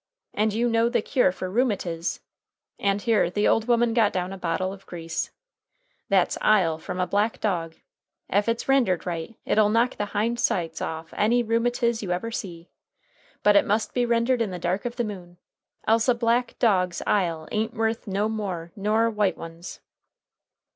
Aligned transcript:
And 0.33 0.51
you 0.51 0.67
know 0.67 0.89
the 0.89 1.03
cure 1.03 1.31
fer 1.31 1.47
rheumatiz?" 1.47 2.21
And 2.79 3.03
here 3.03 3.29
the 3.29 3.47
old 3.47 3.67
woman 3.67 3.93
got 3.93 4.11
down 4.11 4.33
a 4.33 4.37
bottle 4.39 4.73
of 4.73 4.87
grease. 4.87 5.29
"That's 6.09 6.39
ile 6.41 6.79
from 6.79 6.99
a 6.99 7.05
black 7.05 7.39
dog. 7.39 7.75
Ef 8.27 8.49
it's 8.49 8.67
rendered 8.67 9.05
right, 9.05 9.35
it'll 9.45 9.69
knock 9.69 9.97
the 9.97 10.05
hind 10.05 10.39
sights 10.39 10.81
off 10.81 11.13
of 11.13 11.19
any 11.19 11.43
rheumatiz 11.43 12.01
you 12.01 12.11
ever 12.11 12.31
see. 12.31 12.71
But 13.43 13.55
it 13.55 13.63
must 13.63 13.93
be 13.93 14.03
rendered 14.07 14.41
in 14.41 14.49
the 14.49 14.57
dark 14.57 14.85
of 14.85 14.95
the 14.95 15.03
moon. 15.03 15.37
Else 15.87 16.07
a 16.09 16.15
black 16.15 16.55
dog's 16.57 17.03
ile 17.05 17.47
a'n't 17.51 17.75
worth 17.75 18.07
no 18.07 18.27
more 18.27 18.71
nor 18.75 19.05
a 19.05 19.11
white 19.11 19.37
one's." 19.37 19.81